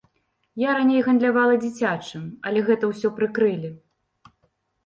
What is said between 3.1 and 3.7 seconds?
прыкрылі.